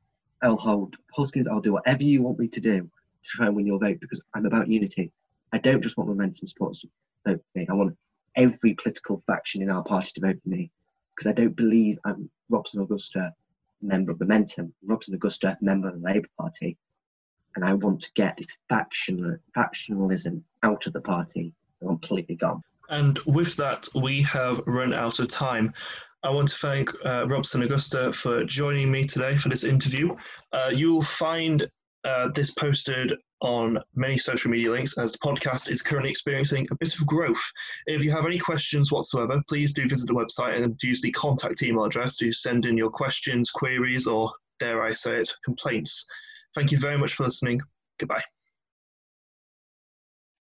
I'll 0.47 0.57
hold 0.57 0.97
hustings, 1.13 1.49
I'll 1.49 1.61
do 1.61 1.73
whatever 1.73 2.05
you 2.05 2.23
want 2.23 2.39
me 2.39 2.47
to 2.47 2.61
do 2.61 2.83
to 2.83 3.29
try 3.29 3.47
and 3.47 3.57
win 3.57 3.67
your 3.67 3.81
vote 3.81 3.99
because 3.99 4.23
I'm 4.33 4.47
about 4.47 4.69
unity. 4.69 5.11
I 5.53 5.59
don't 5.59 5.83
just 5.83 5.97
want 5.97 6.09
momentum 6.09 6.47
supporters 6.47 6.81
to 6.81 6.89
vote 7.27 7.43
for 7.53 7.59
me. 7.59 7.67
I 7.69 7.73
want 7.73 7.97
every 8.37 8.75
political 8.75 9.25
faction 9.27 9.61
in 9.61 9.71
our 9.71 9.83
party 9.83 10.13
to 10.15 10.21
vote 10.21 10.39
for 10.41 10.49
me 10.49 10.71
because 11.15 11.29
I 11.29 11.33
don't 11.33 11.57
believe 11.57 11.99
I'm 12.05 12.31
Robson 12.49 12.81
Augusta, 12.81 13.35
member 13.83 14.13
of 14.13 14.21
Momentum, 14.21 14.73
Robson 14.85 15.15
Augusta, 15.17 15.59
member 15.61 15.89
of 15.89 16.01
the 16.01 16.07
Labour 16.07 16.29
Party, 16.39 16.77
and 17.57 17.65
I 17.65 17.73
want 17.73 18.03
to 18.03 18.13
get 18.15 18.37
this 18.37 18.57
faction, 18.69 19.41
factionalism 19.57 20.43
out 20.63 20.87
of 20.87 20.93
the 20.93 21.01
party 21.01 21.53
completely 21.83 22.37
gone. 22.37 22.63
And 22.89 23.19
with 23.21 23.57
that, 23.57 23.89
we 23.97 24.23
have 24.23 24.61
run 24.67 24.95
out 24.95 25.19
of 25.19 25.27
time. 25.27 25.73
I 26.23 26.31
want 26.31 26.49
to 26.49 26.57
thank 26.57 26.91
uh, 27.05 27.27
Robson 27.29 27.63
Augusta 27.63 28.13
for 28.13 28.45
joining 28.45 28.91
me 28.91 29.05
today 29.05 29.37
for 29.37 29.49
this 29.49 29.65
interview. 29.65 30.17
Uh, 30.53 30.71
you'll 30.73 31.03
find 31.03 31.69
uh, 32.05 32.29
this 32.35 32.51
posted 32.51 33.13
on 33.41 33.79
many 33.95 34.17
social 34.17 34.51
media 34.51 34.71
links 34.71 34.97
as 34.99 35.13
the 35.13 35.19
podcast 35.19 35.71
is 35.71 35.83
currently 35.83 36.11
experiencing 36.11 36.67
a 36.71 36.75
bit 36.77 36.95
of 36.95 37.07
growth. 37.07 37.43
If 37.87 38.03
you 38.03 38.11
have 38.11 38.25
any 38.25 38.39
questions 38.39 38.91
whatsoever, 38.91 39.43
please 39.49 39.73
do 39.73 39.87
visit 39.87 40.07
the 40.07 40.15
website 40.15 40.63
and 40.63 40.81
use 40.83 41.03
the 41.03 41.13
contact 41.13 41.63
email 41.63 41.85
address 41.85 42.17
to 42.19 42.33
send 42.33 42.67
in 42.67 42.77
your 42.77 42.91
questions, 42.91 43.51
queries, 43.51 44.07
or 44.07 44.33
dare 44.59 44.83
I 44.83 44.95
say 44.95 45.21
it, 45.21 45.31
complaints. 45.45 46.07
Thank 46.55 46.73
you 46.73 46.79
very 46.79 46.97
much 46.97 47.15
for 47.15 47.25
listening. 47.25 47.61
Goodbye. 47.99 48.23